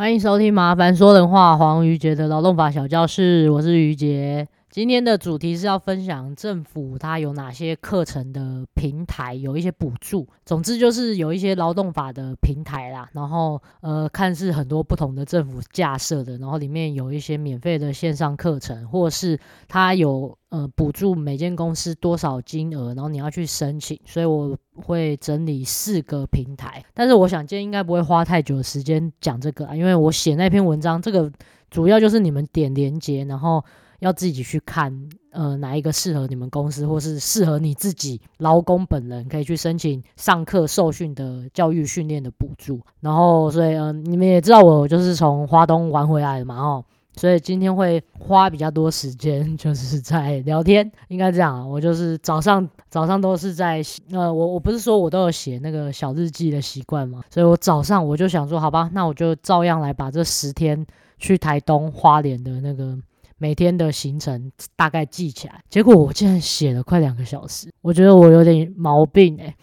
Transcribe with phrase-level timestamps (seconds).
[0.00, 4.48] 欢迎收听《麻烦说人话》黄瑜杰的劳动法小教室，我是瑜杰。
[4.70, 10.28] 今天的主题是要分享政府它有哪些课程的平台，有一些补助。
[10.46, 23.98] 总之就是有一些劳动法的平台啦，然后呃，看似很多不同的政府架设的，然后里面有一些免费的线上课程，或是它有呃补助每间公司多少金额，然后你要去申请。
[24.04, 31.28] 所以我会整理四个平台，但是我想今天应该不会花太久的时间讲这个啊，因为我写那篇文章，这个
[31.70, 33.64] 主要就是你们点连接，然后。
[34.00, 42.80] 要自己去看，呃，哪一个适合你们公司，或是适合你自己劳工本人，可以去申请上课受训的教育训练的补助。
[43.00, 51.68] 然后，所以，嗯、你们也知道我就是从花东玩回来的嘛，哦，所以今天会花比较多时间，就是在聊天，应该这样。
[51.68, 60.86] 我就是早上早上都是在，呃，我我不是说我都有写那个小日记的习惯嘛，所以我早上我就想说，好吧，那我就照样来把这十天
[61.18, 62.98] 去台东花莲的那个。
[63.40, 69.54] 每天的行程大概记起来，结果我竟然写了快两个小时，我觉得我有点毛病诶、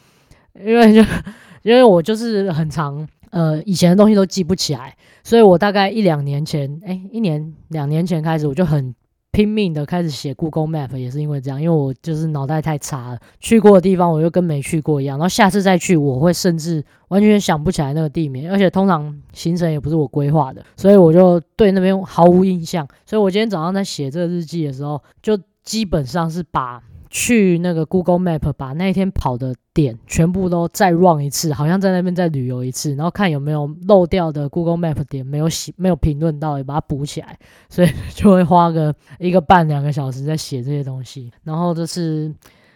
[0.66, 1.02] 因为就
[1.62, 8.94] 因为我就是很长呃以前的东西都记不起来，所以我大概一两年前，诶，一年两年前开始我就很。
[9.38, 22.88] 拼命的开始写 Google Map 也是因为这样，因为我就是脑袋太差了，去过的地方我就跟没去过一样，然后下次再去我会甚至完全想不起来那个地名，而且通常行程也不是我规划的，所以我就对那边毫无印象。
[23.06, 26.82] 所以我今天早上在写这个日记的时候，就基本上是把。
[27.10, 37.38] 去那个 Google Map 把那一天跑的点全部都再 run 一次，好像在那边再旅游一次，然后看有没有漏掉的 Google Map 点没有写没有评论到，也把它补起来，
[37.70, 41.32] 所以 就会花个一个半两个小时在写这些东西。
[41.44, 42.34] 然后这次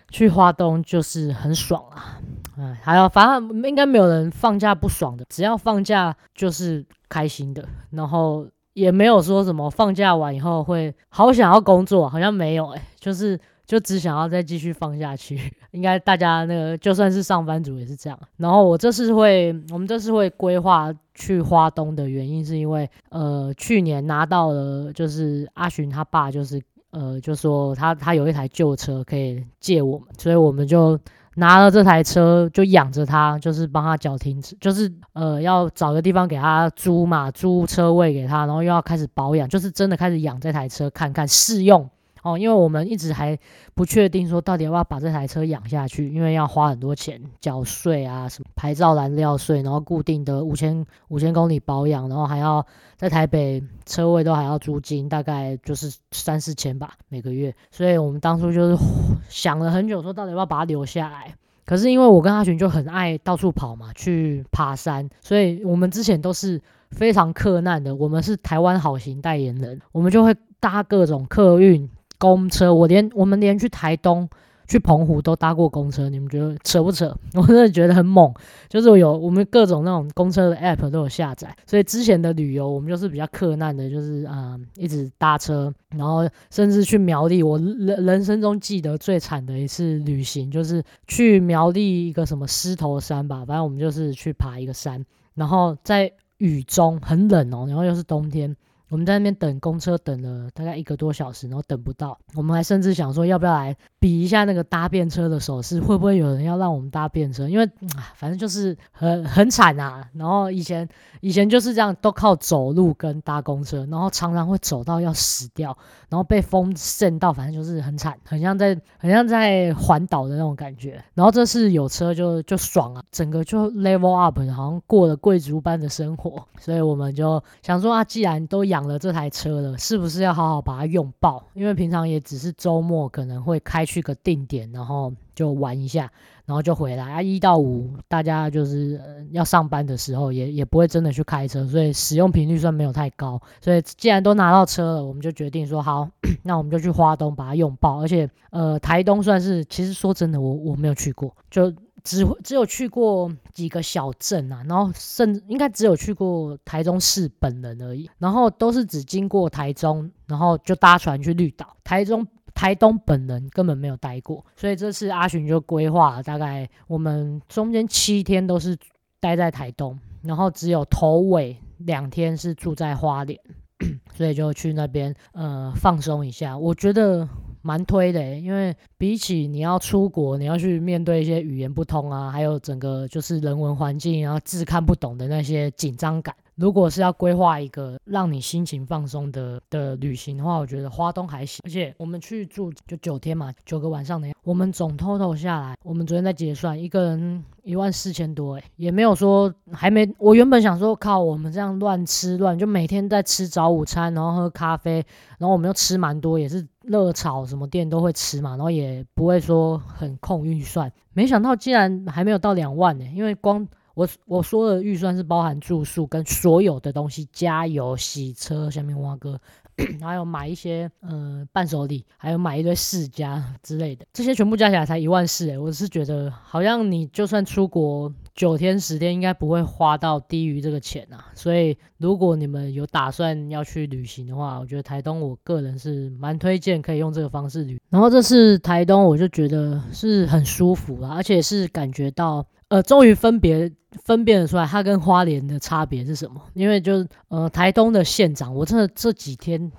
[0.10, 2.22] 去花东就是很爽啊，
[2.60, 13.40] 哎，还有反正应该没有人放假不爽的，只要放假就是开心的，然后也没有说什么放假完以后会好想要工作，好像没有哎、欸，就是。
[13.72, 15.40] 就只想要再继续放下去，
[15.72, 18.20] 应该大家那个就算是上班族也是这样。
[18.36, 31.00] 然后我这次会，我们这次会规划去花东的原因，是因为呃去年拿到了，就是阿寻他爸就是呃就说他他有一台旧车可以借我们，所以我们就
[31.36, 41.90] 拿了这台车就养着他，就是帮他缴停车，就是呃要找个地方给他租嘛，租车位给他，然后又要开始保养，就是真的开始养这台车，看看试用。
[42.24, 43.38] 哦，因为我们一直还
[43.74, 52.66] 不确定说到底要不要把这台车养下去，因为要花很多钱缴税啊，什么牌照燃料税，然后固定的五千五千公里保养，然后还要
[52.96, 57.56] 在台北车位都还要租金，大概就是三四千吧每个月。
[57.72, 58.78] 所以我们当初就是
[59.28, 61.34] 想了很久，说到底要不要把它留下来。
[61.66, 67.96] 可是因为我跟阿群就很爱到处跑嘛，去爬山，所以我们之前都是非常克难的。
[67.96, 71.90] 我们是台湾好行代言人，我们就会搭各种客运。
[72.22, 74.30] 公车，我连我们连去台东、
[74.68, 77.18] 去澎湖都搭过公车，你们觉得扯不扯？
[77.34, 78.32] 我真的觉得很猛，
[78.70, 98.56] 就是有我们各种那种公车的 app 都有下载，所以之前的旅游我们就是比较克难的，就是啊、一直搭车，然后甚至去苗栗，我人人生中记得最惨的一次旅行就是去苗栗一个什么狮头山吧，反正我们就是去爬一个山，然后在雨中很冷哦，然后又是冬天。
[98.92, 102.20] 我们在那边等公车，等了大概一个多小时，然后等不到。
[102.36, 107.48] 我们还甚至想说，要不要来比一下那个搭便车的手势，会不会有人要让我们搭便车？
[107.48, 107.64] 因为
[107.96, 110.04] 啊，反正就是很很惨啊。
[110.16, 110.90] 然后以前
[111.20, 115.78] 以前就是这样，都靠走路跟搭公车，然后常常会走到要死掉，
[116.10, 121.00] 然后被风扇到，反正就是很惨，很像在很像在环岛的那种感觉。
[121.14, 126.44] 然后这次有车就就爽啊，整个就 level up，好像过了贵族般的生活。
[126.60, 128.62] 所以我们就想说啊，既然都。
[128.72, 131.44] 养了这台车了，是不是要好好把它用爆？
[131.56, 136.10] 因为平常也只是周末可能会开去个定点，然后就玩一下，
[136.46, 137.22] 然后就回来啊。
[137.22, 143.42] 一到五大家就是要上班的时候也，也不会真的去开车，所以使用频率算没有太高。
[143.60, 146.08] 所以既然都拿到车了，我们就决定说好，
[146.44, 148.02] 那我们就去花东把它用爆。
[148.02, 151.74] 而且呃，台东算是其实说真的，我我没有去过，就。
[152.04, 161.78] 只只有去过几个小镇啊，然后甚至应该只有去过台中市本人而已，然后都是只经过台中，然后就搭船去绿岛。
[161.84, 168.78] 台中、台东本人根本没有待过，所以这次阿寻就规划了，大概我们中间七天都是
[169.20, 173.40] 待在台东，然后只有头尾两天是住在花莲，
[174.16, 176.58] 所以就去那边呃放松一下。
[176.58, 177.28] 我觉得。
[177.64, 186.36] 蛮推的，因为比起你要出国，你要去面对一些语言不通啊，还有整个就是人文环境，然后字看不懂的那些紧张感。
[186.62, 191.60] 如果是要规划一个让你心情放松的的旅行的话，我觉得花东还行。
[191.66, 200.08] 而且我们去住就九天嘛，九个晚上的，我们总 total 下来，我们昨天在结算，一个人一万四千多，诶，也没有说还没。
[200.20, 205.04] 我原本想说，靠，我们这样乱吃乱，就每天在吃早午餐，然后喝咖啡，
[205.40, 210.94] 然后我们又吃蛮多，也是热炒什么店都会吃嘛，然后也不会说很控预算。
[211.14, 213.68] 没想到竟然还没有到两万呢，因为光。
[213.94, 219.40] 我我说的预算是包含住宿跟所有的东西，加油、洗车、下面挖哥，
[220.02, 231.26] 还有买一些呃伴手礼，还有买一堆世家之类的，这些全部加起来才一万四诶，我是觉得好像你就算出国九天十天，应该不会花到低于这个钱啊。
[231.36, 237.82] 所以如果你们有打算要去旅行的话，我觉得台东我个人是蛮推荐可以用这个方式旅。
[237.90, 242.46] 然后这次台东我就觉得是很舒服啊，而且是感觉到。
[242.72, 243.70] 呃，终于分别
[244.06, 246.42] 分辨得出来，它跟花莲的差别是什么？
[246.54, 249.70] 因为就是呃，台东的县长，我真的这几天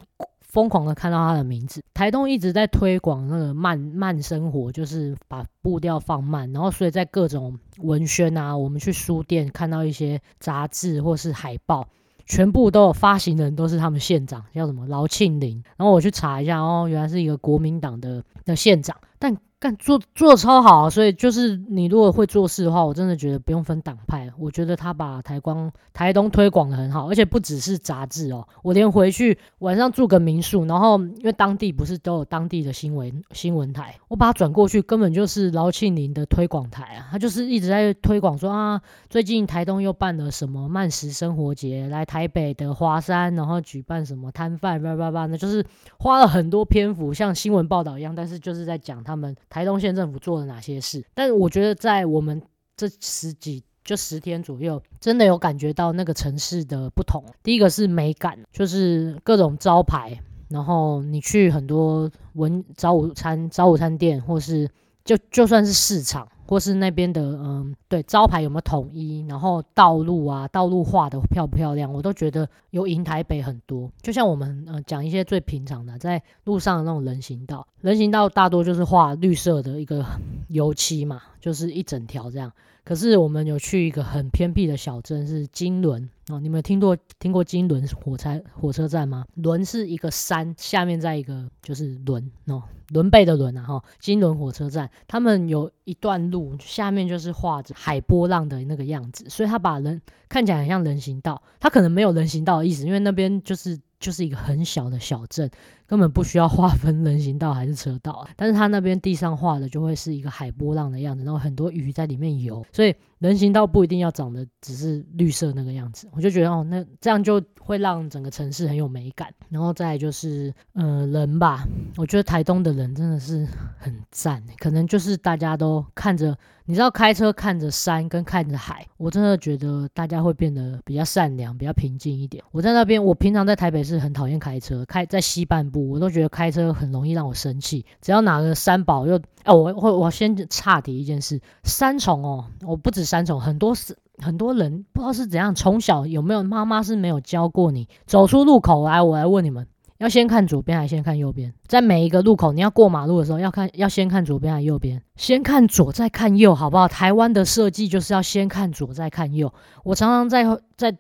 [0.41, 1.83] 疯狂的看到他的名字。
[1.95, 11.89] 台东一直在推广那个慢慢生活，就是把步调放慢，然后所以在各种文宣啊，我们去书店看到一些杂志或是海报，
[12.27, 15.65] 全部都有发行人都是他们县长，叫什么劳庆铃。
[15.79, 19.35] 然后我去查一下，哦，原来是一个国民党的的县长，但。
[19.63, 24.29] 干做做的超好，所以就是你如果会做事的话，我真的觉得不用分党派。
[24.37, 45.65] 我觉得他把台光台东推广的很好，而且不只是杂志哦，我连回去晚上住个民宿，然后因为当地不是都有当地的新闻新闻台，我把它转过去，根本就是劳庆铃的推广台啊，他就是一直在推广说啊，最近台东又办了什么慢食生活节，来台北的华山，然后举办什么摊贩，叭叭叭，那就是
[46.01, 49.37] 花了很多篇幅，像新闻报道一样，但是就是在讲他们。
[49.53, 51.05] 台东县政府做了哪些事？
[51.13, 52.41] 但是我觉得在我们
[52.75, 57.23] 这十几就十天左右，真的有感觉到那个城市的不同。
[57.43, 60.19] 第一个是美感，就是各种招牌，
[60.49, 64.67] 然后你去很多文早午餐早午餐店，或是
[65.05, 66.27] 就就算是市场。
[66.53, 69.25] 或是那边的，嗯，对，招牌有没有统一？
[69.27, 71.91] 然后道路啊，道路画的漂不漂亮？
[71.91, 73.91] 我都觉得有赢台北很多。
[74.03, 80.05] 就像我们，呃，讲一些最平常的，在路上的那种人行道，人行道大多就是画绿色的一个
[80.49, 82.51] 油漆嘛，就是一整条这样。
[82.85, 86.41] 可是我们有去一个很偏僻的小镇，是金轮哦。
[86.41, 89.25] 你们听过听过金轮火柴火车站吗？
[89.35, 93.85] 轮是一个山下面再一个就是轮哦，轮背的轮啊哈。
[94.01, 105.51] 金轮火车站，他们有一段路下面就是画着海波浪的那个样子，所以他把人看起来很像人行道，他可能没有人行道的意思，因为那边就是就是一个很小的小镇。
[105.87, 116.09] 根本不需要划分人行道还是车道，但是它那边地上画的就会是一个海波浪的样子，然后很多鱼在里面游，所以人行道不一定要长得只是绿色那个样子。
[116.13, 119.29] 我就觉得哦，那这样就会让整个城市很有美感。
[119.51, 121.63] 然后再就是，呃，人吧，
[121.99, 123.47] 我觉得台东的人真的是
[123.77, 126.35] 很赞，可能就是大家都看着，
[126.73, 132.43] 你知道开车看着山跟看着海，我真的觉得大家会变得比较善良，比较平静一点。
[132.51, 135.91] 我在那边，我平常在台北是很讨厌开车，开在西半部。
[135.91, 149.67] 我都觉得开车很容易让我生气，只要哪个三宝又哎，我我我先岔题一件事，三重哦，我不止三重，很多是很多人不知道是怎样，从小有没有妈妈是没有教过你，走出路口来，我来问你们，
[150.03, 151.53] 要先看左边还是先看右边？
[151.67, 155.01] 在每一个路口，你要过马路的时候，要看要先看左边还是右边？
[155.17, 156.89] 先看左再看右，好不好？
[156.89, 159.53] 台湾的设计就是要先看左再看右。
[159.85, 160.45] 我常常在
[160.77, 160.97] 在。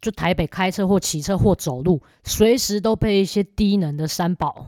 [0.00, 4.66] 就台北开车或骑车或走路，随时都被一些低能的三宝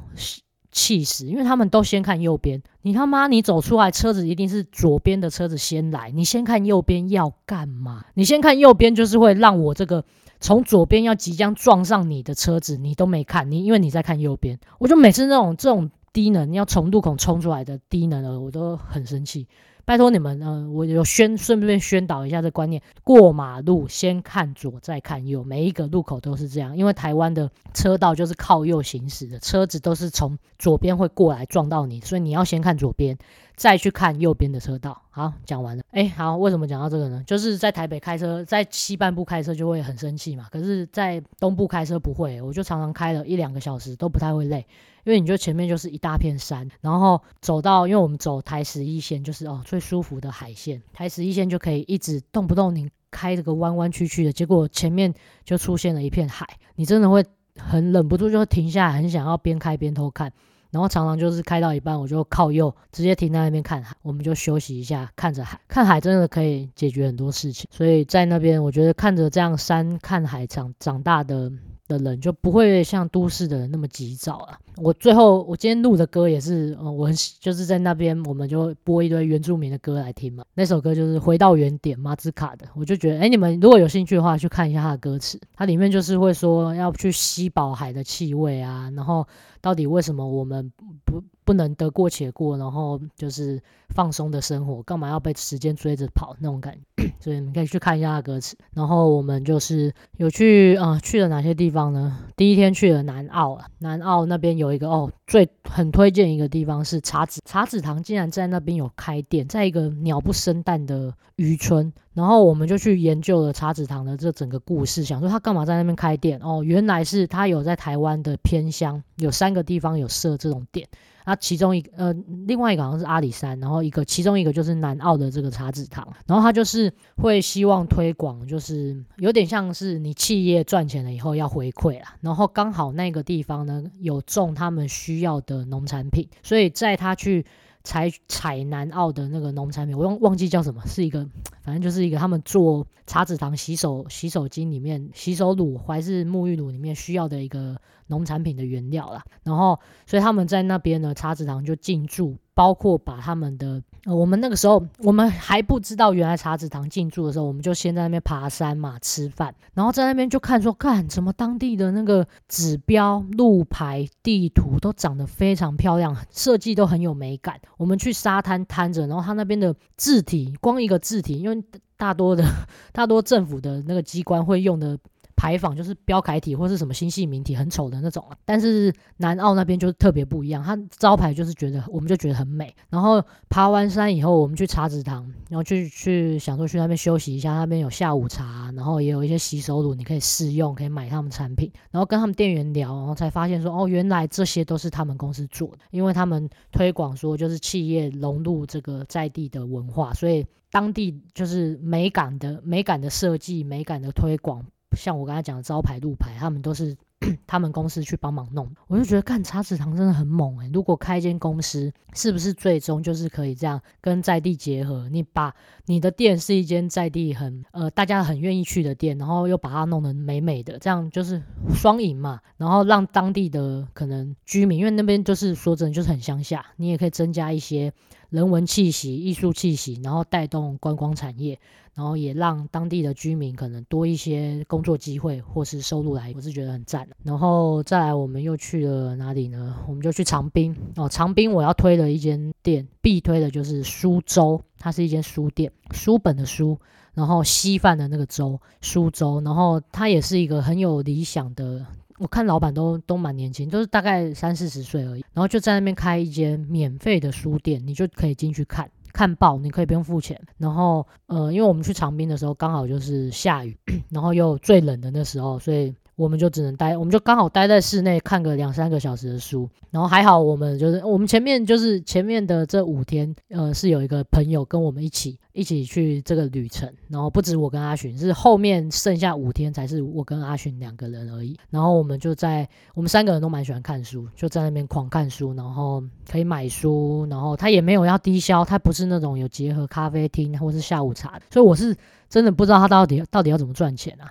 [0.73, 2.61] 气死，因为他们都先看右边。
[2.83, 8.07] 你他妈，你走出来，车子一定是左边的车子先来，你先看右边要干嘛？
[8.15, 10.05] 你先看右边就是会让我这个
[10.41, 14.59] 从左边要即将撞上你的车子，你都没看，你因为你在看右边。
[14.79, 19.47] 我就每次那种这种低能要从路口冲出来的低能儿，我都很生气。
[19.87, 26.77] 拜托你们，呃，我有宣顺便宣导一下这观念：过马路先看左再看右，每一个路口都是这样。
[26.77, 33.19] 因为台湾的车道就是靠右行驶的，车子都是从左边会过来撞到你，所以你要先看左边，
[33.61, 35.03] 再去看右边的车道。
[35.11, 35.85] 好，讲完了。
[35.91, 37.23] 哎，好，为什么讲到这个呢？
[37.27, 44.67] 就是在台北开车，在西半部开车就会很生气嘛，可是，在东部开车不会，我就常常开了一两个小时都不太会累。
[45.05, 55.13] 因为你就前面就是一大片山，然后走到，因为我们走台十一线，就是哦最舒服的海线，台十一线就可以一直动不动你开这个弯弯曲曲的，结果前面
[55.45, 57.23] 就出现了一片海，你真的会
[57.59, 60.33] 很忍不住就会停下来，很想要边开边偷看。
[60.71, 67.69] 然后常常就是开到一半，我就靠右直接停在那边看海，我们就休息一下，看着海，看海真的可以解决很多事情。
[67.71, 71.51] 所以在那边，我觉得看着这样山看海长长大的。
[71.99, 74.59] 的人就不会像都市的人那么急躁了。
[74.77, 80.45] 我最后我今天录的歌也是，嗯，我很就是在那边我们就播一堆原住民的歌来听嘛。
[80.55, 89.27] 那首歌就是回到原点马兹卡的，我就觉得，哎，你们如果有兴趣的话，去看一下他的歌词，它里面就是会说要去吸饱海的气味啊，然后
[89.61, 90.73] 到底为什么我们
[91.05, 97.11] 不不能得过且过，然后就是放松的生活，干嘛要被时间追着跑那种感觉？
[97.19, 98.57] 所以你可以去看一下歌词。
[98.73, 102.17] 然后我们就是有去啊、去了哪些地方呢？
[102.37, 111.93] 第一天去了南澳，南澳那边有一个哦，最很推荐一个地方是茶子茶子堂，竟然在那边有开店，在一个鸟不生蛋的渔村。
[112.15, 116.39] 然后我们就去研究了茶子堂的这整个故事，想说他干嘛在那边开店？
[116.45, 120.87] 哦，原来是他有在台湾的偏乡有三个地方有设这种店。
[121.31, 122.13] 那其中一个呃，
[122.49, 137.47] 另外一个好像是阿里山，然后一个其中一个就是南澳的这个茶子堂，然后他就是会希望推广，就是有点像是你企业赚钱了以后要回馈啦，然后刚好那个地方呢有种他们需要的农产品，所以在他去。
[137.83, 141.27] 采采南澳的那个农产品，我忘忘记叫什么，是一个，
[141.63, 149.25] 反正就是一个他们做茶籽糖洗手洗手巾里面洗手乳还是沐浴乳里面需要的一个农产品的原料啦。
[149.43, 152.37] 然后，所以他们在那边呢，茶籽糖就进驻。
[152.53, 167.61] 包括把他们的，呃，我们那个时候我们还不知道原来茶子堂进驻的时候，我们就先在那边爬山嘛，吃饭，然后在那边就看说，看什么当地的那个指标、路牌、地图都长得非常漂亮，设计都很有美感。
[167.77, 171.63] 我们去沙滩摊着，然后他那边的字体，光一个字体，因为
[171.97, 172.45] 大多的
[172.93, 174.99] 大多政府的那个机关会用的。
[175.41, 178.37] 牌坊就是标楷体或是什么新细明体，很丑的那种啊。
[178.45, 182.77] 但是南澳那边就特别不一样，它招牌就是觉得，我们就觉得很美。
[182.91, 191.73] 然后爬完山以后，我们去茶子堂，然后去去想说去那边休息一下，那边有下午茶，然后也有一些洗手乳，你可以试用，可以买他们产品。
[191.91, 204.63] 然后跟他们店员聊，然后才发现说，哦，原来这些都是他们公司做的，因为他们推广说就是企业融入这个在地的文化，所以当地就是美感的美感的设计，美感的推广。
[204.97, 206.97] 像我刚才讲的招牌路牌，他们都是
[207.47, 208.69] 他们公司去帮忙弄。
[208.89, 215.09] 我就觉得干茶籽堂真的很猛诶、如果开一间公司，是不是最终就是可以这样跟在地结合？
[215.11, 215.55] 你把
[215.87, 221.43] 你的店是一间在地很呃大家很愿意去的店，然后又把它弄得美美的，这样就是
[221.75, 222.41] 双赢嘛。
[222.57, 227.93] 然后让当地的可能居民，因为那边就是说真的就是很乡下，你也可以增加一些
[228.31, 231.59] 人文气息、艺术气息，然后带动观光产业。
[231.93, 237.07] 然后也让当地的居民可能多一些工作机会或是收入来，我是觉得很赞。
[237.25, 239.77] 然后再来，我们又去了哪里呢？
[239.87, 241.09] 我们就去长滨哦。
[241.09, 246.79] 长滨我要推的一间店，必推的就是苏州，它是一间书店，书本的书，
[247.13, 249.43] 然后稀饭的那个粥，苏州。
[249.45, 251.85] 然后它也是一个很有理想的，
[252.21, 255.25] 我看老板都都蛮年轻，都是大概三四十岁而已。
[255.33, 258.91] 然后就在那边开一间免费的书店，你就可以进去看。
[259.11, 260.39] 看报，你可以不用付钱。
[260.59, 263.75] 然后，呃，因为我们去长滨的时候刚好就是下雨，
[264.11, 265.95] 然后又最冷的那时候，所以。
[266.21, 281.57] 我们就只能待，我们就刚好待在室内看个两三个小时的书，然后还好我们就是我们前面就是前面的这五天，呃，是有一个朋友跟我们一起一起去这个旅程，然后不止我跟阿寻，是后面剩下五天才是我跟阿寻两个人而已。
[281.71, 291.97] 然后我们就在我们三个人都蛮喜欢看书，就在那边狂看书，然后可以买书，然后他也没有要低消，他不是那种有结合咖啡厅或是下午茶，所以我是
[292.29, 294.31] 真的不知道他到底到底要怎么赚钱啊。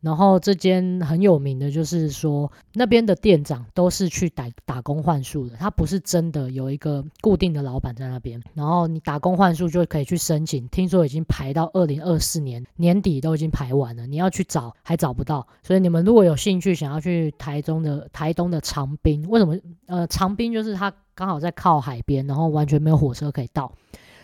[0.00, 8.42] 然后这间很有名的就是说，那边的店长都是去打打工换宿的，他不是真的有一个固定的老板在那边。
[8.54, 15.46] 然后你打工换宿就可以去申请，听说已经排到二零二四年年底都已经排完了，你要去找还找不到。
[15.62, 19.58] 所以你们如果有兴趣想要去台中的台东的长滨，为什么？
[19.86, 23.70] 呃，长滨就是它刚好在靠海边，然后完全没有火车可以到。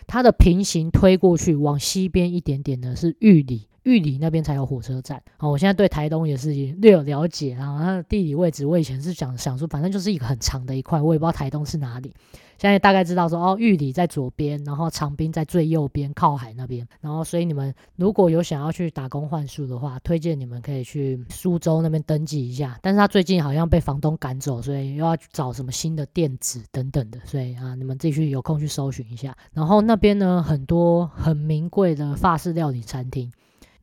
[0.06, 3.68] 它的平行推过去往西边一点点的是玉里。
[3.86, 5.22] 玉里那边才有火车站。
[5.36, 7.78] 好，我现在对台东也是略有了解啊。
[7.80, 12.12] 它的地理位置，我以前是想想说，反正就是一个很长的一块，我也不知道台东是哪里。
[12.58, 16.88] 现在大概知道说，哦，玉里在左边，然后长滨在最右边，靠海那边。
[17.00, 22.76] 然后，所以你们如果有想要去打工换宿的话，推荐你们可以去苏州那边登记一下。
[22.82, 27.20] 但是他最近好像被房东赶走，所以又要找什么新的店址等等的。
[27.24, 29.36] 所以啊，你们自己去有空去搜寻一下。
[29.52, 33.30] 然后那边呢，很多很名贵的法式料理餐厅。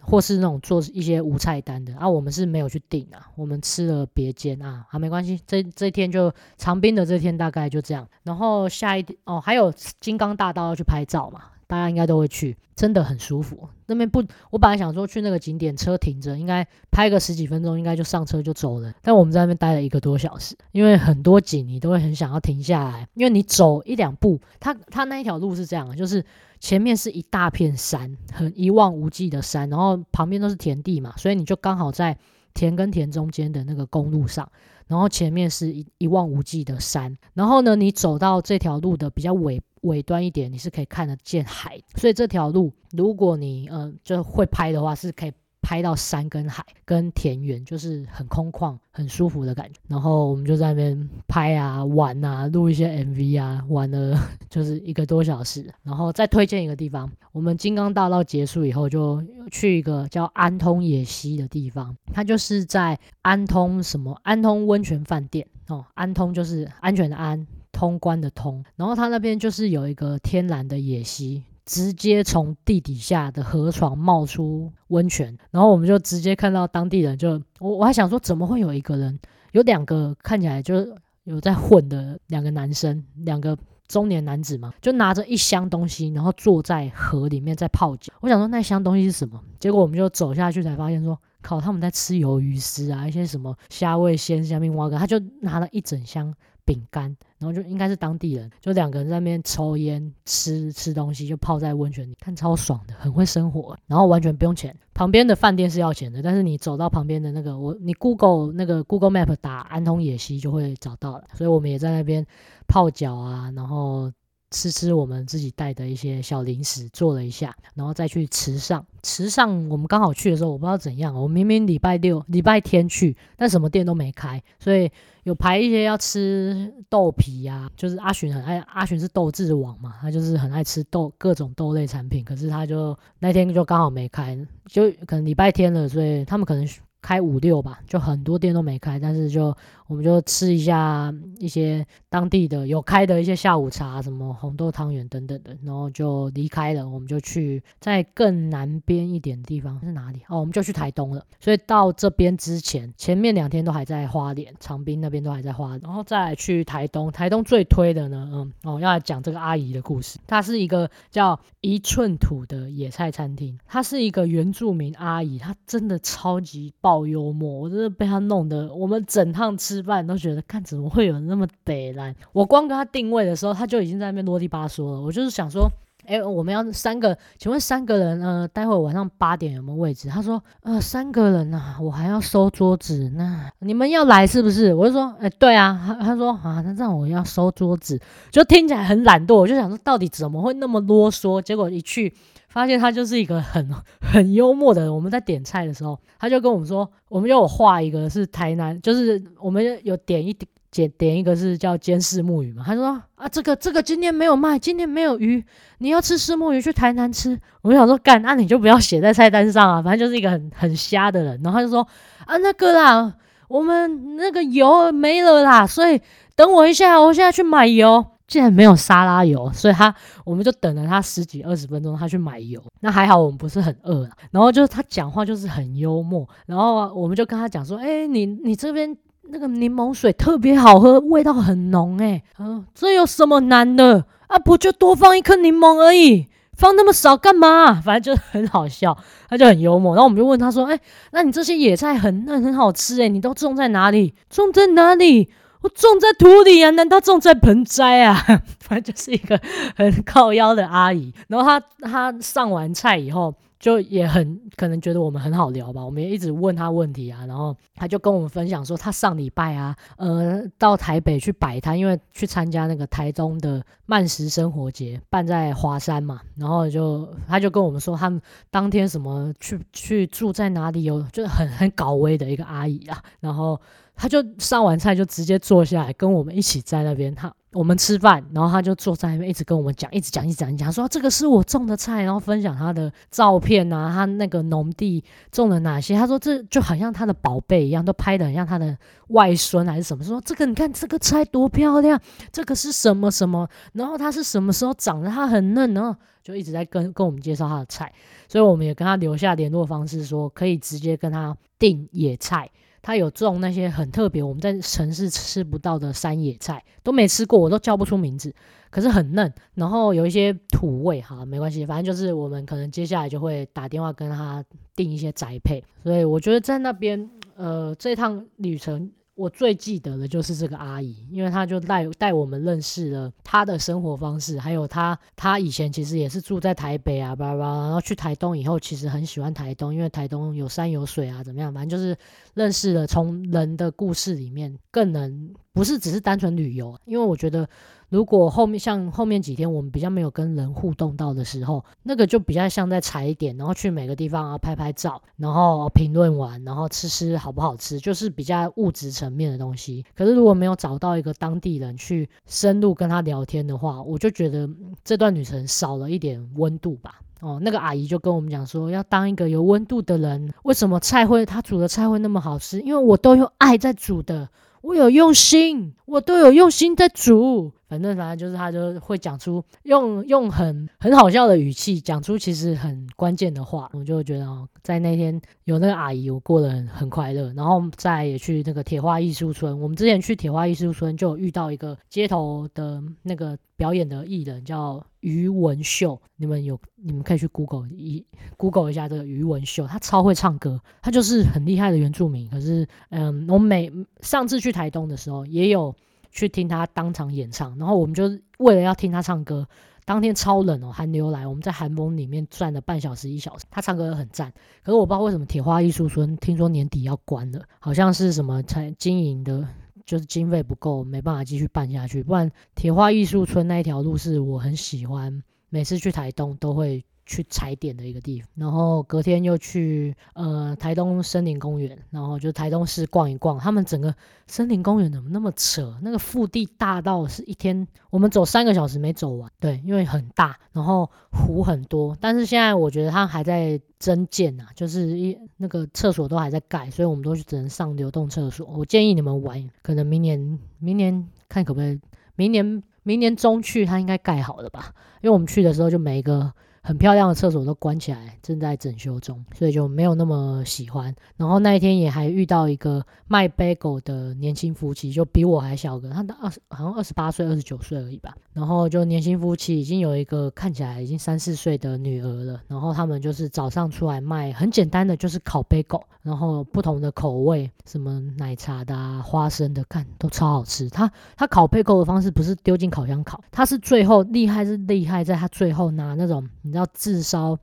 [0.05, 11.41] 或是那种做一些无菜单的啊，我们是没有去订啊，我们吃了别间啊，啊没关系，这这天就长滨的这天大概就这样，然后下一哦，还有金刚大道要去拍照嘛。
[11.67, 13.67] 大家应该都会去，真的很舒服。
[13.85, 18.93] 那边不，我本来想说去那个景点，车停着，应该拍个十几分钟，应该就上车就走了。
[19.01, 26.23] 但我们在那边待了一个多小时，因为很多景你都会很想要停下来，因为你走一两步，它它那一条路是这样，就是
[26.59, 32.17] 前面是一大片山，很一望无际的山，然后旁边都是田地嘛，所以你就刚好在
[32.53, 34.49] 田跟田中间的那个公路上。
[34.87, 45.31] 然后前面是一一望无际的山，然后呢，你走到这条路的比较尾尾端一点，你是可以看得见海，所以这条路如果你嗯、呃、就会拍的话，是可以。
[45.63, 49.79] 拍到山跟海跟田园，就是很空旷、很舒服的感觉。
[49.87, 54.15] 然后我们就在那边拍啊、玩啊、录一些 MV 啊，玩了
[54.49, 55.65] 就是一个多小时。
[55.81, 61.95] 然后再推荐一个地方，我们金刚大道结束以后，就去一个叫安通野溪的地方。
[62.11, 68.63] 它就是在安通什么安通温泉饭店哦，安通就是安全的安，通关的通。
[68.75, 71.41] 然后它那边就是有一个天然的野溪。
[71.65, 79.17] 直接从地底下的河床冒出温泉，然后我们就直接看到当地人就，我我还想说，怎么会有一个人，
[79.53, 80.93] 有两个看起来就是
[81.23, 88.11] 有在混的两个男生，两个中年男子嘛，就拿着一箱东西，然后坐在河里面在泡脚。
[88.19, 89.39] 我想说那箱东西是什么？
[89.59, 96.33] 结果我们就走下去才发现说，靠，他们在吃鱿鱼丝啊，一些什么虾味鲜、虾面蛙哥，他就拿了一整箱。
[96.65, 104.75] 饼干，然后就应该是当地人，就两个人在那边抽烟、吃吃东西，就泡在温泉里，看超爽的，很会生活，然后完全不用钱。
[104.93, 111.25] 旁边的饭店是要钱的，但是你走到旁边的那个，我你 Google 那个 Google Map 打安通野溪就会找到了。
[111.33, 112.25] 所以我们也在那边
[112.67, 114.11] 泡脚啊，然后。
[114.53, 118.85] 吃吃我们自己带的一些小零食，做了一下，然后再去池上。
[119.01, 124.89] 池上我们刚好去的时候，我不知道怎样，我明明礼拜六、礼拜天去，但什么店都没开，所以
[125.23, 136.63] 有排一些要吃豆皮呀、啊，就是阿寻很爱，阿寻是豆制王嘛，他就是很爱吃豆各种豆类产品，可是他就那天就刚好没开，就可能礼拜天了，所以他们可能。
[137.03, 139.55] 开五六吧，就很多店都没开，但是就
[139.87, 146.87] 我们就吃一下一些当地的有开的一些下午茶，什么红豆汤圆等等的，然后就离开了。
[146.87, 150.21] 我们就去在更南边一点地方是哪里？
[150.29, 151.25] 哦，我们就去台东了。
[151.41, 157.11] 所以到这边之前，前面两天都还在花莲、长滨那边都还在花，然后再去台东。
[157.11, 160.17] 台东最推的呢，嗯，哦，要来讲这个阿姨的故事。
[160.25, 166.92] 她是一个叫一寸土的野菜餐厅，她是一个原住民阿姨，她真的超级爆。
[166.93, 172.15] 好幽默，我真的被他弄得，我们整趟吃饭都觉得，看怎么会有那么北烂。
[172.31, 175.01] 我光跟他定位的时候，他就已经在那边啰里吧嗦了。
[175.01, 175.67] 我就是想说，
[176.05, 180.07] 哎、我们要三个，请问三个人，呃，待会晚上八点有没有位置？
[180.07, 184.73] 他说，呃，三个人啊，我还要收桌子，那你们要来是不是？
[184.73, 185.81] 我就说，哎、对啊。
[185.87, 189.35] 他他说啊，那这样我要收桌子，就听起来很懒惰。
[189.35, 191.41] 我就想说，到底怎么会那么啰嗦？
[191.41, 192.13] 结果一去。
[192.53, 193.67] 发现他就是一个很
[193.99, 194.93] 很幽默的人。
[194.93, 200.31] 我们在点菜的时候，他就跟我们说，我们有画一个是台南，就是我们有点一
[200.71, 202.63] 点点一个是叫煎虱目鱼嘛。
[202.63, 205.43] 他说啊，这个这个今天没有卖，今天没有鱼，
[205.79, 207.39] 你要吃虱目鱼去台南吃。
[207.63, 211.41] 我们想说干，那、你就不要写在菜单上啊，反正就是一个很很瞎的人。
[211.43, 211.87] 然后他就说
[212.25, 213.15] 啊，那个啦，
[213.47, 215.99] 我们那个油没了啦，所以
[216.35, 218.05] 等我一下，我现在去买油。
[218.33, 219.93] 竟然没有沙拉油，所以他
[220.25, 222.59] 我们就等了他十几二十分钟，他去买油。
[222.79, 228.97] 那还好我们不是很饿，然后就是他讲话就是很幽默，然后我们就跟他讲说：“哎、你你这边
[229.29, 234.39] 那个柠檬水特别好喝，味道很浓。”哎，嗯，这有什么难的啊？
[234.39, 237.75] 不就多放一颗柠檬而已，放那么少干嘛？
[237.79, 238.97] 反正就很好笑，
[239.29, 239.93] 他就很幽默。
[239.93, 240.79] 然后我们就问他说：“哎、
[241.11, 244.15] 那你这些野菜很那很好吃哎，你都种在哪里？
[244.27, 245.29] 种在哪里？”
[245.63, 248.13] 我种在土里啊，难道种在盆栽啊？
[248.59, 249.39] 反正就是一个
[249.77, 251.13] 很靠腰的阿姨。
[251.29, 255.85] 然后她她上完菜以后，就也很可能觉得我们很好聊吧。
[255.85, 266.19] 我们也一直问她问题啊，然后她就跟我们分享说，她上礼拜啊，呃，到台北去摆摊，因为去参加那个台中的慢食生活节，办在华山嘛。
[266.35, 268.21] 然后就她就跟我们说，他们
[268.51, 273.01] 当天什么去去住在哪里有，有就是很很搞威的一个阿姨啊。
[273.21, 273.57] 然后。
[273.95, 288.75] 他就上完菜就直接坐下来跟我们一起在那边，他我们吃饭，然后他就坐在那边一直跟我们讲，一直讲，一直讲，一直讲，说这个是我种的菜，然后分享他的照片啊，他那个农地种了哪些，他说这就好像他的宝贝一样，都拍得很像他的
[289.09, 292.01] 外孙还是什么，说这个你看这个菜多漂亮，
[292.31, 297.93] 这个是什么什么，然后它是什么时候长的，它很嫩，然后就一直在跟跟我们介绍他的菜，
[298.27, 302.49] 所以我们也跟他留下联络方式，说可以直接跟他订野菜。
[302.83, 308.31] 他有种那些很特别，我们在城市吃不到的山野菜，都没吃过，我都叫不出名字，
[308.69, 318.91] 可是很嫩，然后有一些土味，哈，没关系，反正就是我们可能接下来就会打电话跟他订一些宅配，所以我觉得在那边，呃，这趟旅程。
[319.15, 331.53] 我最记得的就是这个阿姨，因为她就带带我们认识了她的生活方式，还有她她以前其实也是住在台北啊，巴拉巴拉，然后去台东以后，其实很喜欢台东，因为台东有山有水啊，怎么样？
[331.53, 331.95] 反正就是
[332.33, 337.47] 认识了从人的故事里面更能不是只是单纯旅游，因为我觉得。
[337.93, 349.85] 如果后面像后面几天我们比较没有跟人互动到的时候，那个就比较像在踩点，然后去每个地方啊拍拍照，然后评论完，然后吃吃好不好吃，就是比较物质层面的东西。
[349.95, 354.49] 可是如果没有找到一个当地人去深入跟他聊天的话，我就觉得
[354.83, 356.99] 这段旅程少了一点温度吧。
[357.21, 360.33] 哦，那个阿姨就跟我们讲说，要当一个有温度的人。
[360.45, 362.59] 为什么菜会他煮的菜会那么好吃？
[362.61, 364.29] 因为我都用爱在煮的。
[364.61, 367.51] 我有用心，我都有用心在煮。
[367.73, 377.33] 反正反正就是他就会讲出用用很很好笑的语气讲出其实很关键的话，我就觉得哦，在那天有那个阿姨，我过得很很快乐。
[377.33, 388.05] 然后再也去那个铁花艺术村，我们之前去铁花艺术村就有遇到一个街头的那个表演的艺人叫余文秀，你们有你们可以去 Google 一
[388.37, 392.29] Google 一下这个余文秀，他超会唱歌，他就是很厉害的原住民。
[392.29, 395.75] 可是嗯，我每上次去台东的时候也有。
[396.13, 398.03] 去听他当场演唱，然后我们就
[398.37, 399.47] 为了要听他唱歌，
[399.83, 403.45] 当天超冷哦，寒流来，我们在寒风里面转了半小时一小时。
[403.49, 404.31] 他唱歌很赞，
[404.63, 409.45] 可是我不知道为什么铁花艺术村听说年底要关了，好像是什么才经营的，
[409.85, 412.03] 就是经费不够，没办法继续办下去。
[412.03, 416.85] 不然铁花艺术村那一条路是我很喜欢，每次去台东都会。
[417.05, 423.37] 去踩点的一个地方，然后隔天又去呃台东森林公园，然后就台东市逛一逛。
[423.37, 423.93] 他们整个
[424.25, 425.77] 森林公园怎么那么扯？
[425.81, 429.29] 那个腹地大到是一天我们走三个小时没走完。
[429.39, 431.97] 对，因为很大，然后湖很多。
[431.99, 438.47] 但是现在我觉得它还在增建啊，就是一那个厕所都还在盖，所以我们都只能上流动厕所。
[438.47, 441.81] 我建议你们玩，可能明年明年看可不可以，
[442.15, 444.73] 明年明年中去它应该盖好了吧？
[445.01, 446.31] 因为我们去的时候就没一个。
[446.65, 450.95] 很漂亮的厕所都关起来，正在整修中，所以就没有那么喜欢。
[451.17, 458.15] 然后那一天也还遇到一个卖 bagel 的年轻夫妻，就比我还小个，他的二十好像二十八岁、二十九岁而已吧。
[458.31, 462.41] 然后就年轻夫妻已经有一个看起来已经三四岁的女儿了。
[462.47, 470.69] 然后他们就是早上出来卖，很简单的就是烤 bagel，然后不同的口味，什么奶茶的、啊、花生的，看都超好吃。
[470.69, 476.25] 他他烤 bagel 的方式不是丢进烤箱烤，他是最后厉害是厉害在他最后拿那种。
[476.53, 477.39] 你知道炙烧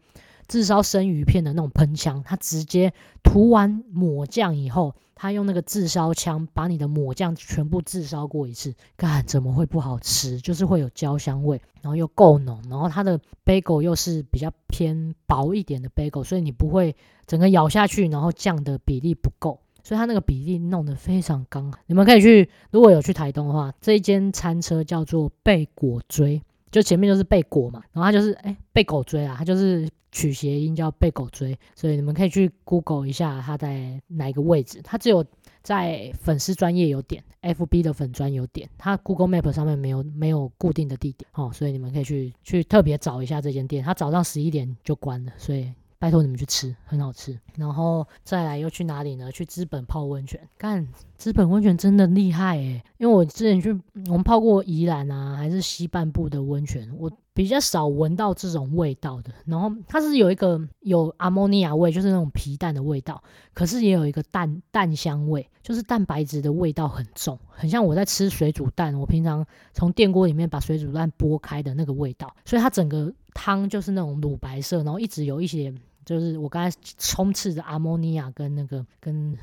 [0.47, 2.93] 炙烧生鱼片的那种喷枪，他直接
[3.25, 10.41] 涂完抹酱以后，他用那个炙烧枪把你的抹酱全部炙烧过一次，干怎么会不好吃？
[10.41, 16.95] 就是会有焦香味，然后又够浓，然后它的 bagel 又是比较偏薄一点的 bagel，所以你不会
[17.27, 21.79] 整个咬下去，然后酱的比例不够，所以它那个比例弄得非常刚好。
[21.87, 26.43] 你们可以去，如果有去台东的话，这一间餐车叫做贝果追。
[26.71, 35.25] 就前面就是被裹嘛，然后他就是哎、被狗追啊，他就是取谐音叫被狗追，所以你们可以去 Google 一下他在哪一个位置，他只有
[35.63, 45.73] 在粉丝专业有点，FB 的粉专有点，他 Google Map 上面没有没有固定的地点哦，所以你们可以去去特别找一下这间店，他早上十一点就关了，所以。
[46.01, 47.39] 拜托你们去吃，很好吃。
[47.57, 49.31] 然后再来又去哪里呢？
[49.31, 50.41] 去资本泡温泉。
[50.57, 53.71] 干，资本温泉真的厉害诶，因为我之前去，
[54.07, 59.31] 我们泡过宜兰啊，还是西半部的温泉，我比较少闻到这种味道的。
[59.45, 68.95] 然后它是有一个有阿摩尼亚味，就是那种皮蛋的味道，可是也有一个蛋蛋香味，就是蛋白质的味道很重，很像我在吃水煮蛋。
[68.99, 75.71] 我平常从电锅里面把水煮蛋剥开的那个味道，所以它整个汤就是那种乳白色，然后一直有一些。
[76.05, 79.37] 就是我刚才充斥着阿摩尼亚跟那个跟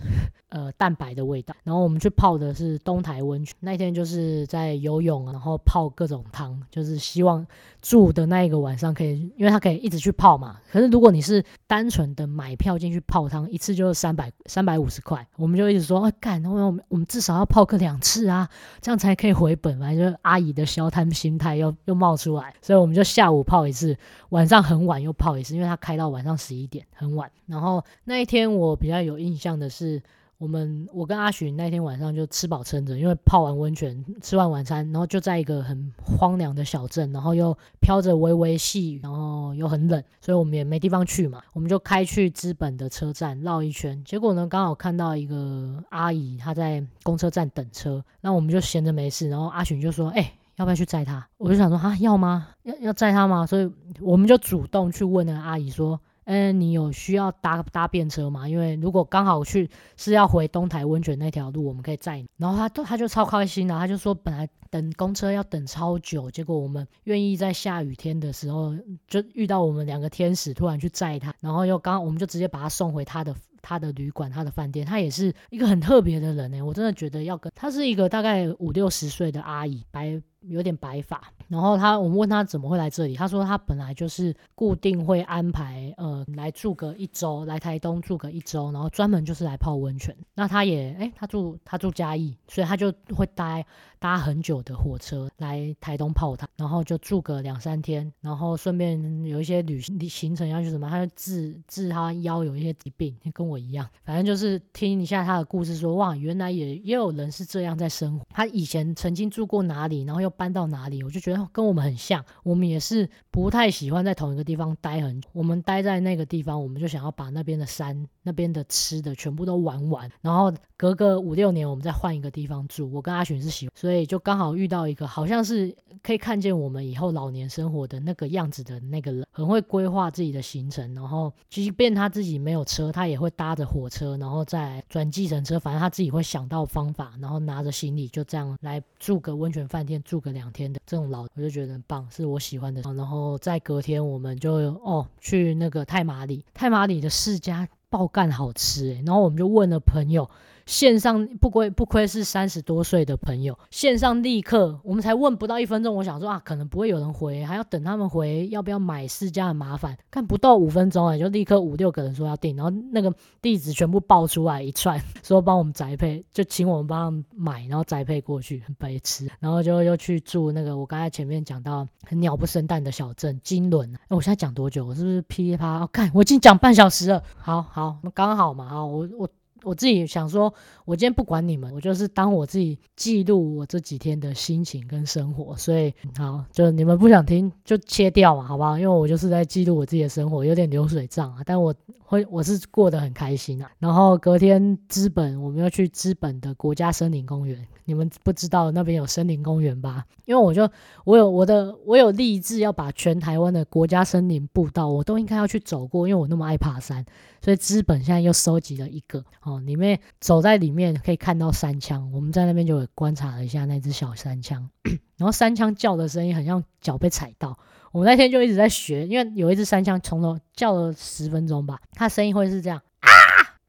[0.49, 1.55] 呃蛋白的味道。
[1.63, 7.45] 然后我们去泡的是东台温泉，那天就是在游泳，然后泡各种汤，就是希望
[7.81, 10.57] 住的那一个晚上可以，因为他可以一直去泡嘛。
[10.71, 18.49] 可是如果你是单纯的买票进去泡汤，一次就是三百三百五十块，我们就一直说啊干，那我们我们至少要泡个两次啊，
[18.81, 19.77] 这样才可以回本。
[19.79, 23.97] 反正就是阿姨的消贪心态又又冒出来，所以我们就下午泡一次，
[24.29, 27.31] 晚上很晚又泡一次，因为他开到晚上十一点，很晚。
[27.45, 30.01] 然后那一天我比较有印象的是。
[30.39, 43.99] 我们我跟阿寻那天晚上就吃饱撑着，因为泡完温泉，吃完晚餐，然后就在一个很荒凉的小镇，然后又飘着微微细雨，然后又很冷，所以我们也没地方去嘛，我们就开去资本的车站绕一圈。
[44.03, 52.49] 结果呢，刚好看到一个阿姨她在公车站等车，那我们就闲着没事，然后阿寻就说：“哎、要不要去载她？”我就想说：“啊，要吗？
[52.61, 53.67] 要要载她吗？”所以
[53.99, 55.99] 我们就主动去问那个阿姨说。
[56.27, 58.49] 嗯，你有需要搭搭便车吗？
[58.49, 62.27] 因为如果刚好去是要回东台温泉那条路，我们可以载你。
[62.35, 68.75] 然后他都他就超开心的，他就说本来等公车要等超久，结果我们愿意在下雨天的时候
[69.07, 74.85] 就遇到我们两个天使突然去载他，然后又刚我们就直接把他送回他的他的旅馆他的饭店。
[74.85, 80.21] 他也是一个很特别的人呢，我真的觉得要跟他是一个大概五六十岁的阿姨，白。
[80.41, 90.15] 有点白发，然后他，我们问他怎么会来这里，他说他本来就是固定会安排，呃，来住个一周，来台东住个一周，然后专门就是来泡温泉。
[90.35, 93.65] 那他也，诶，他住他住嘉义，所以他就会待
[93.99, 110.26] 搭很久的火车来台东泡汤，然后就住个两三天，然后顺便有一些旅行行程要去什么，他就治治他腰有一些疾病，跟我一样，反正就是听一下他的故事说，说哇，原来也也有人是这样在生活，他以前曾经住过哪里，然后又。
[110.29, 112.23] 搬到哪里，我就觉得跟我们很像。
[112.43, 115.29] 我们也是不太喜欢在同一个地方待很久。
[115.31, 120.09] 我们待在那个地方，我们就想要把那边的山、那边的吃的全部都玩完。
[120.21, 122.91] 然后隔个五六年，我们再换一个地方住。
[122.91, 125.71] 我跟阿寻是喜欢，所以就刚好遇到一个好像是
[126.01, 130.91] 可以看见我们以后老年生活的那个样子的那个人，很会规划自己的行程。
[130.95, 135.59] 然后即便他自己没有车，他也会搭着火车，然后再转计程车。
[135.59, 140.27] 反正他自己会想到方法，然后拿着行李就这样来住个温泉饭店，住个。
[140.37, 142.81] 两天的这种老，我就觉得很棒，是我喜欢的。
[142.93, 144.51] 然后在隔天，我们就
[144.83, 150.29] 哦去那个太麻里，太麻里的世家爆干好吃诶，然后我们就问了朋友。
[150.67, 159.97] 线上不亏不亏是三十多岁的朋友，线上立刻我们才问不到一分钟，我想说啊，可能不会有人回，还要等他们回，要不要买释迦很麻烦。
[160.11, 169.29] 看不到五分钟哎，就立刻五六个人说要订，然后那个地址全部报出来一串， 说帮我们宅配，就请我们帮他们买，然后宅配过去，很白痴。
[169.39, 173.95] 然后就又去住那个我刚才前面讲到很鸟不生蛋的小镇金仑。
[173.95, 174.85] 哎，我现在讲多久？
[174.85, 175.87] 我是不是噼里啪啦？
[175.93, 177.23] 看我已经讲半小时了。
[177.37, 178.67] 好好，刚好嘛。
[178.67, 179.29] 好，我我。
[179.63, 180.53] 我自己想说，
[180.85, 185.55] 我今天不管你们，我就是当我自己记录我这几天的心情跟生活。
[185.57, 188.77] 所以好，就你们不想听就切掉嘛，好不好？
[188.77, 193.69] 因为我就是在记录我自己的生活，有点流水账啊，但我会我是过得很开心啊。
[193.79, 197.67] 然后隔天资本，我们要去资本的国家森林公园。
[197.85, 200.05] 你们不知道那边有森林公园吧？
[200.25, 200.69] 因为我就
[201.05, 207.05] 我有我的我有立志要把全台湾的国家森林步道我都应该要去走过，因为我那么爱爬山，
[207.41, 214.69] 所以资本现在又收集了一个哦，里面走在里面可以看到三枪，我们在那边就观察了一下那只小三枪，
[215.17, 217.57] 然后三枪叫的声音很像脚被踩到，
[217.91, 223.09] 我们那天就一直在学，因为有一只三枪从头叫了十分钟吧，它声音会是这样啊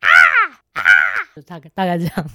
[0.01, 0.09] 啊
[0.73, 0.83] 啊。
[1.43, 2.31] 大概大概这样，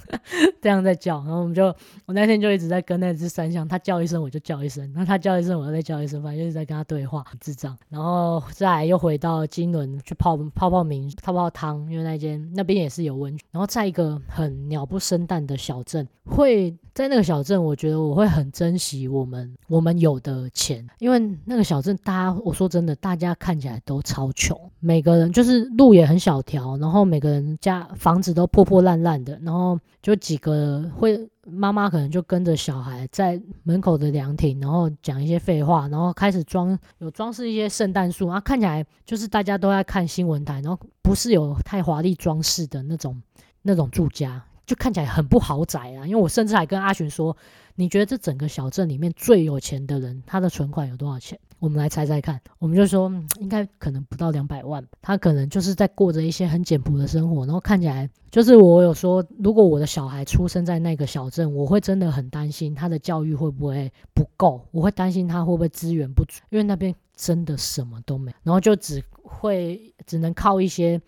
[0.60, 1.66] 这样在叫，然后我们就，
[2.06, 7.76] 我那天就一直在跟那只山象，它叫一声我就叫一声，那它叫一声我就再叫一声，反正就是在跟它对话，智障。
[7.88, 13.46] 然后再又回到金轮去泡泡泡名泡泡汤，因为那间那边也是有温泉。
[13.50, 28.93] 然后在一个很鸟不生蛋的小镇，会在那个小镇，我觉得我会很珍惜我们我们有的钱，因为那个小镇大家，我说真的，大家看起来都超穷，每个人就是路也很小条，然后每个人家房子都破破烂。
[28.94, 43.20] 烂烂的，然后就几个会妈妈可能就跟着小孩在门口的凉亭，然后讲一些废话，然后开始装有装饰一些圣诞树啊，看起来就是大家都在看新闻台，然后不是有太华丽装饰的那种
[43.62, 46.06] 那种住家，就看起来很不豪宅啊。
[46.06, 47.36] 因为我甚至还跟阿寻说，
[47.76, 51.38] 你觉得这整个小镇里面最有钱的人，他的存款有多少钱？
[51.58, 53.10] 我们来猜猜看，我们就说
[53.40, 71.00] 应该可能不到两百万，他可能就是在过着一些很简朴的生活，然后看起来就是我有说，如果我的小孩出生在那个小镇，我会真的很担心他的教育会不会不够，我会担心他会不会资源不足，因为那边真的什么都没，然后就只会只能靠一些。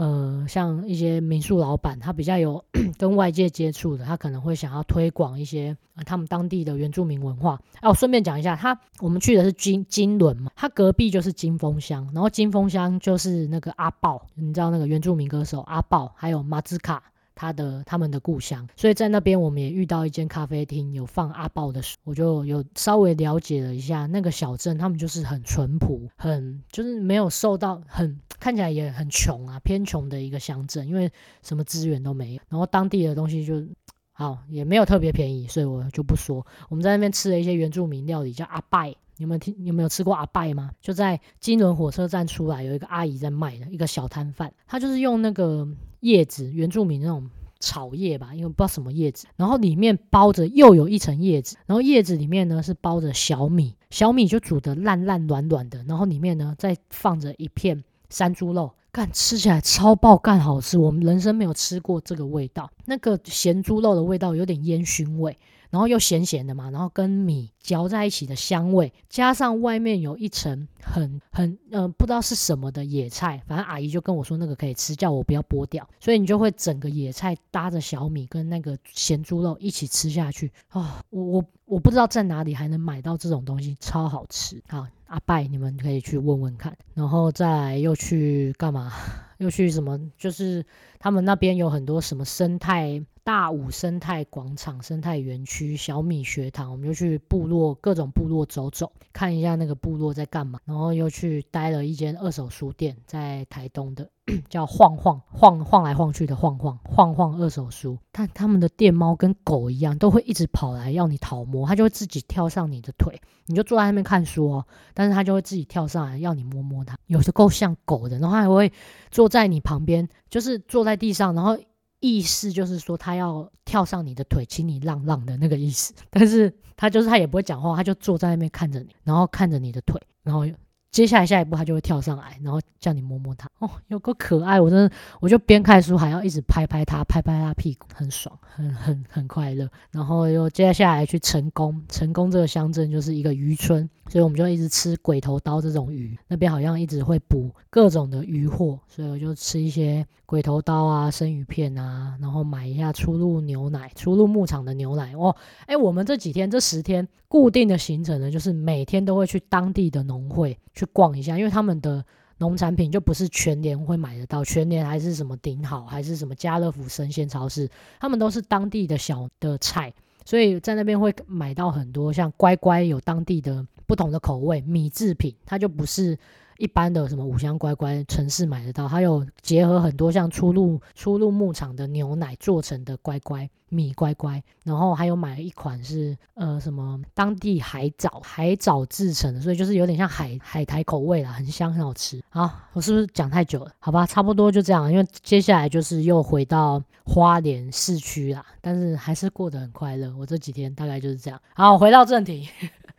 [0.00, 2.64] 呃，像一些民宿老板，他比较有
[2.96, 7.60] 跟外界接触的，他可能会想要推广一些、呃、他们当地的原住民文化。
[7.80, 17.02] 哎、我顺便讲一下，他我们去的是金金轮嘛，他隔壁就是金峰乡，然后金峰乡就是那个阿豹，你知道那个原住民歌手阿豹，还有马兹卡。
[17.40, 31.10] 他的他们的故乡，所以在那边我们也遇到一间咖啡厅，有放阿豹的书，我就有稍微了解了一下那个小镇，他们就是很淳朴，很就是没有受到很看起来也很穷啊，偏穷的一个乡镇，因为
[31.42, 33.64] 什么资源都没有，然后当地的东西就
[34.12, 36.46] 好也没有特别便宜，所以我就不说。
[36.68, 39.54] 我们在那边吃了一些原住民料理，叫阿拜，有没有听？
[39.64, 40.72] 有没有吃过阿拜吗？
[40.80, 45.68] 就在金仑火车站出来有一个阿姨在卖的一个小摊贩，她就是用那个。
[46.02, 47.28] 叶子，原住民那种
[47.58, 65.36] 草叶吧，因为不知道什么叶子，然后里面包着又有一层叶子，然后叶子里面呢是包着小米，小米就煮得烂烂软软的，然后里面呢再放着一片山猪肉，干吃起来超爆干好吃，我们人生没有吃过这个味道，那个咸猪肉的味道有点烟熏味。
[65.68, 84.60] 然后又咸咸的嘛，然后跟米嚼在一起的香味，加上外面有一层很很呃不知道是什么的野菜，反正阿姨就跟我说那个可以吃，叫我不要剥掉，所以你就会整个野菜搭着小米跟那个咸猪肉一起吃下去啊、我我我不知道在哪里还能买到这种东西，超好吃。
[84.66, 88.92] 好，阿拜你们可以去问问看，然后再又去干嘛？
[89.38, 89.98] 又去什么？
[90.18, 90.64] 就是
[90.98, 93.04] 他们那边有很多什么生态。
[93.22, 100.60] 大武生态广场、生态园区、小米学堂，我们就去部落各种部落走走，看一下那个部落在干嘛。
[100.64, 104.08] 然后又去待了一间二手书店，在台东的
[104.48, 107.98] 叫晃晃晃晃来晃去的晃晃晃晃二手书。
[108.12, 114.66] 但他们的店猫跟狗一样，都会一直跑来要你讨摸，它就会自己跳上你的腿，你就坐在那边看书哦。
[114.94, 118.18] 但是它就会自己跳上来要你摸摸它，有的够像狗的。
[118.18, 118.72] 然后还会
[119.10, 121.58] 坐在你旁边，就是坐在地上，然后。
[122.02, 125.92] 意思就是说，他要跳上你的腿，请你让让的那个意思。
[126.08, 130.46] 但是他就是他也不会讲话，他就坐在那边看着你，然后看着你的腿，然后
[130.90, 133.46] 接下来下一步他就会跳上来，然后叫你摸摸他。
[133.58, 134.90] 哦，有个可爱，我真的
[135.20, 139.68] 我就边看书还要一直拍拍他，拍拍他屁股，很爽，很很很快乐。
[139.90, 143.86] 然后又接下来去成功，成功这个乡镇就是一个渔村。
[144.10, 155.36] 所以我们就一直吃鬼头刀这种鱼，那边好像一直会捕各种的渔获，所以我就吃一些鬼头刀啊、生鱼片啊，然后买一下初入牛奶、初入牧场的牛奶哦。
[155.66, 162.04] 哎，我们这几天这十天固定的行程呢，就是每天都会去当地的农会去逛一下，因为他们的
[162.38, 167.70] 农产品就不是全年会买得到，全年还是什么顶好，还是什么家乐福生鲜超市，
[168.00, 169.94] 他们都是当地的小的菜，
[170.24, 173.64] 所以在那边会买到很多像乖乖有当地的。
[173.90, 176.16] 不同的口味米制品，它就不是
[176.58, 192.22] 一般的什么五香乖乖，城市买得到，它有结合很多像初入初入牧场的牛奶做成的乖乖米乖乖，然后还有买了一款是呃什么当地海藻海藻制成的，所以就是有点像海海苔口味啦，很香很好吃。
[192.28, 193.72] 好，我是不是讲太久了？
[193.80, 200.14] 好吧，差不多就这样，因为接下来就是又回到花莲市区啦，但是还是过得很快乐。
[200.16, 201.40] 我这几天大概就是这样。
[201.54, 202.48] 好，回到正题。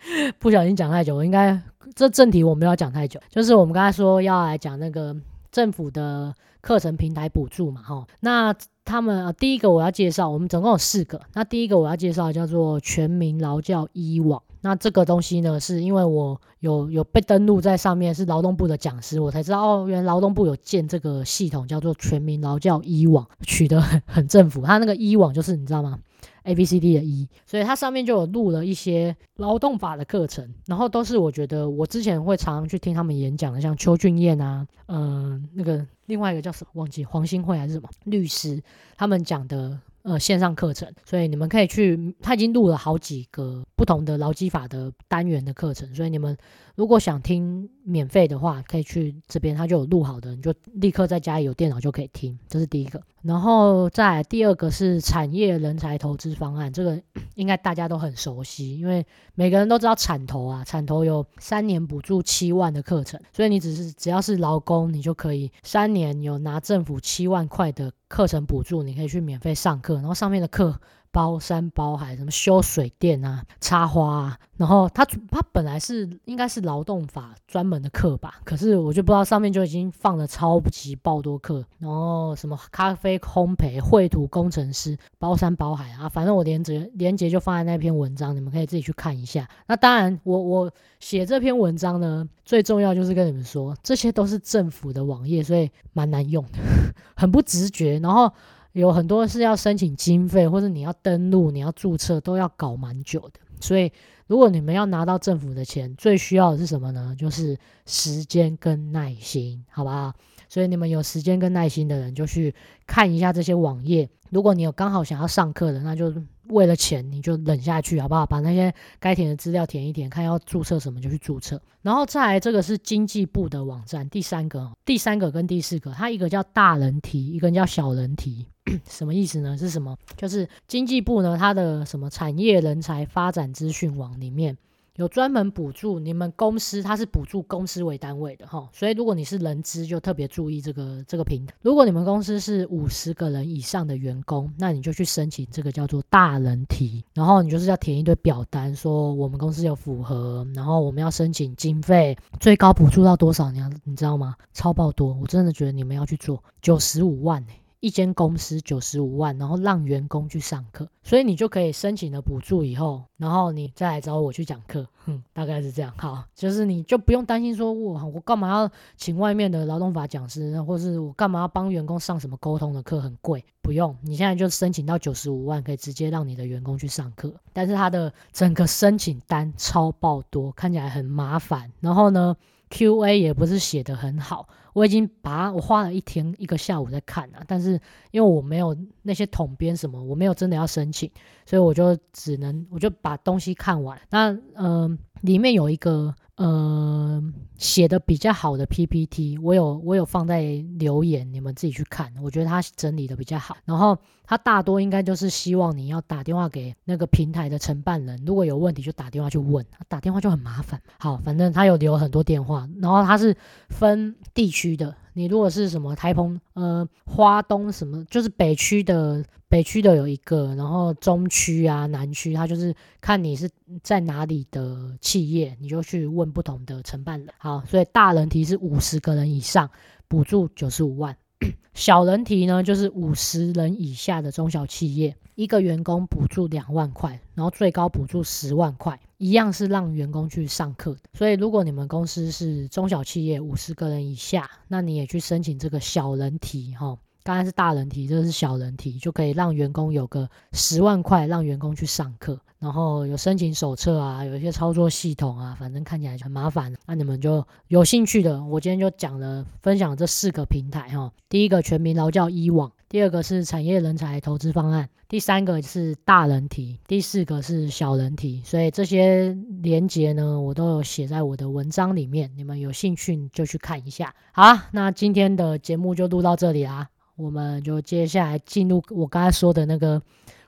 [0.39, 1.59] 不小心讲太久，我应该
[1.95, 5.15] 这正题我没有讲太久，就是我们刚才说要来讲那个
[5.51, 25.99] 政府的课程平台补助嘛，哈，那他们、呃、第一个我要介绍，我们总共有四个，那第一个我要介绍叫做全民劳教一网，那这个东西呢，是因为我有有被登录在上面，是劳动部的讲师，我才知道哦，原来劳动部有建这个系统叫做全民劳教一网，取得很很政府，他那个一网就是你知道吗？
[26.43, 38.61] ？A B C D 的 E，，所以它上面就有录了一些劳动法的课程，然后都是我觉得我之前会常常去听他们演讲的，像邱俊彦啊，嗯、那个另外一个叫什么忘记黄新慧还是什么律师，
[38.97, 39.79] 他们讲的。
[40.03, 46.35] 呃，线上课程，所以你们可以去，他已经录了好几个不同的劳基法的单元的课程，所以你们
[46.75, 52.99] 如果想听免费的话，可以去这边，他就有录好的，你就立刻在家里有电脑就可以听，这是第一个。
[53.21, 56.99] 然后再来第二个是产业人才投资方案，这个
[57.35, 70.77] 应该大家都很熟悉，因为每个人都知道产投啊，产投有三年补助七万的课程，所以你只是只要是劳工，你就可以三年有拿政府七万块的课程补助，你可以去免费上课，然后上面的课
[71.11, 74.37] 包山包海，什么修水电啊、插花啊。
[74.57, 89.49] 然后他他本来是应该是劳动法专门的课吧，可是我就不知道上面就已经放了超级爆多课，然后什么咖啡烘焙、绘图工程师、包山包海啊，反正我连结连结就放在那篇文章，你们可以自己去看一下。
[89.65, 96.59] 那当然我，我我写这篇文章呢，最重要就是跟你们说，这些都是政府的网页，所以蛮难用的，
[97.17, 98.31] 很不直觉，然后
[98.73, 103.91] 有很多是要申请经费，或者你要登录、你要注册，都要搞蛮久的，所以。
[104.27, 107.13] 如果你们要拿到政府的钱，最需要的是什么呢？
[107.19, 110.13] 就是时间跟耐心，好不好？
[110.47, 112.55] 所以你们有时间跟耐心的人，就去
[112.87, 114.09] 看一下这些网页。
[114.29, 116.13] 如果你有刚好想要上课的，那就
[116.51, 118.25] 为了钱，你就忍下去，好不好？
[118.25, 121.59] 把那些该填的资料填一填，看要注册什么就去注册。
[121.81, 128.45] 然后再来，这个是经济部的网站，第三个，第三个跟第四个，它一个叫大人题，一个叫小人题。
[128.87, 129.57] 什么意思呢？
[129.57, 129.97] 是什么？
[130.15, 134.55] 就是经济部呢，它的什么产业人才发展资讯网里面
[134.97, 138.67] 有专门补助你们公司，它是补助公司为单位的哈。
[138.73, 141.53] 所以如果你是人资，就特别注意这个这个平台。
[141.61, 153.49] 如果你们公司是五十个人以上的员工，那你就去申请这个叫做大人提，然后你就是要填一堆表单，说我们公司有符合，然后我们要申请经费，最高补助到多少？
[153.51, 154.35] 你要你知道吗？
[154.53, 155.13] 超爆多！
[155.21, 165.91] 我真的觉得你们要去做九十五万欸一间公司九十五万，然后让员工去上课，所以你就可以申请了补助以后，然后你再来找我去讲课，哼，大概是这样。
[165.97, 173.97] 好，就是你就不用担心说，我我干嘛要请外面的劳动法讲师，或是我干嘛要帮员工上什么沟通的课，很贵，不用。
[174.03, 177.33] 你现在就申请到九十五万，可以直接让你的员工去上课。
[177.51, 181.71] 但是他的整个申请单超爆多，看起来很麻烦。
[181.79, 182.37] 然后呢
[182.69, 184.47] ，Q&A 也不是写得很好。
[184.73, 187.79] 我已经把我花了一天一个下午在看了，但是
[188.11, 191.09] 因为我没有那些统编什么，我没有真的要申请，
[191.45, 193.99] 所以我就只能我就把东西看完。
[194.09, 196.13] 那嗯、里面有一个
[196.43, 200.41] 呃写的比较好的 PPT，我有我有放在
[200.77, 202.13] 留言，你们自己去看。
[202.21, 210.81] 我觉得他整理的比较好，然后他大多应该就是希望你要打电话给那个平台的承办人，如果有问题就打电话去问，打电话就很麻烦。
[210.99, 213.35] 好，反正他有留很多电话，然后他是
[213.69, 214.51] 分地。
[214.51, 223.49] 区的，你如果是什么台澎呃花东什么，就是北区的北区的有一个，然后中区啊南区，他就是看你是
[223.83, 227.27] 在哪里的企业，你就去问不同的承办人。
[227.37, 229.69] 好，所以大人提是五十个人以上，
[230.07, 231.13] 补助九十五万；
[231.73, 238.99] 小人提呢，就是五十人以下的中小企业，一个员工补助两万块，然后最高补助十万块。
[239.17, 246.97] 一样是让员工去上课的，所以如果你们公司是中小企业五十个人以下，那你也去申请这个小人提哈。
[247.23, 256.73] 刚才是大人题，这是小人题，就可以让员工有个十万块，让员工去上课，然后有申请手册啊，有一些操作系统啊，反正看起来很麻烦。
[256.85, 261.11] 那你们就有兴趣的，我今天就讲了分享这四个平台哈。
[261.29, 262.71] 第一个全民劳教 e 网。
[262.89, 274.13] 第二个是产业人才投资方案，第三个是大人题，第四个是小人题，所以这些连结呢，我都有写在我的文章里面，你们有兴趣就去看一下。
[274.33, 276.89] 好，那今天的节目就录到这里啦，
[277.21, 280.01] 我们就接下来进入我刚才说的那个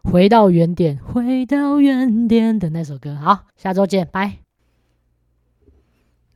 [0.03, 3.13] 回到原点，回到原点的那首歌。
[3.15, 4.39] 好，下周见，拜。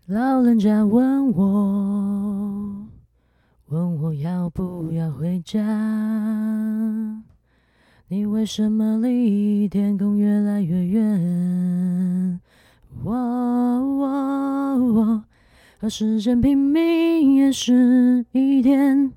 [0.06, 2.88] 老人家问我。
[3.70, 5.58] 问我要不要回家？
[8.08, 12.40] 你为什么离天空越来越远？
[15.80, 19.12] 和时间拼命也是一天，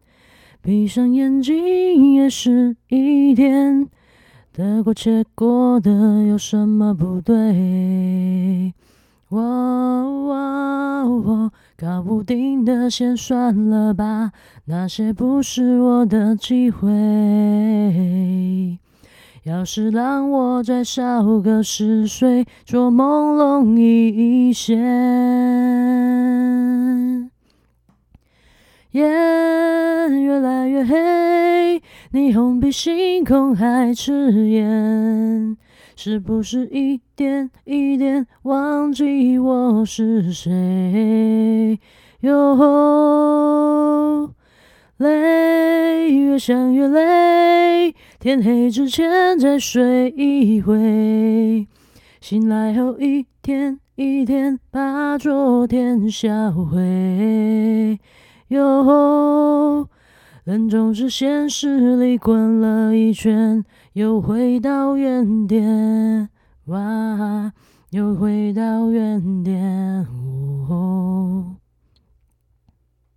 [0.63, 3.89] 闭上眼睛也是一天，
[4.53, 5.91] 得过且过的
[6.27, 8.75] 有什么不对？
[9.29, 9.91] 哦。
[11.77, 14.33] 搞不定的先算了吧，
[14.67, 16.89] 那些不是我的机会。
[19.45, 24.77] 要是让我再少个十岁，做梦容易一些。
[28.93, 31.81] 夜越来越黑，
[32.13, 35.57] 霓虹比星空还刺眼。
[35.95, 41.79] 是不是一点一点忘记我是谁？
[42.23, 42.57] 哟，
[44.97, 51.69] 累，越想越累，天黑之前再睡一会，
[52.21, 58.01] 醒来后一天一天把昨天销毁。
[58.51, 59.89] 哟。
[60.45, 66.29] 人总是现实里滚了一圈，又回到原点，
[66.67, 67.53] 哇，
[67.91, 70.07] 又回到原点。
[70.69, 71.57] 哦